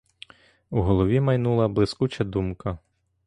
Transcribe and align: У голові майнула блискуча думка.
У 0.69 0.81
голові 0.81 1.19
майнула 1.19 1.67
блискуча 1.67 2.23
думка. 2.23 2.79